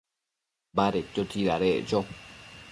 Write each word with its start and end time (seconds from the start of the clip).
Badedquio 0.79 1.27
tsidadeccho 1.29 1.99